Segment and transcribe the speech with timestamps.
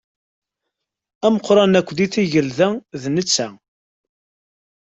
[1.25, 2.69] Ameqqran akk di tgelda,
[3.01, 3.47] d netta.